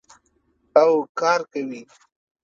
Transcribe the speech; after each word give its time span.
او 0.81 0.91
کار 1.19 1.39
کوي. 1.51 1.81